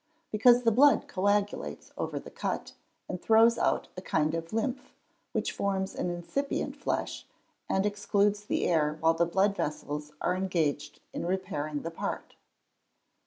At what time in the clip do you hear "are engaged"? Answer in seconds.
10.19-11.01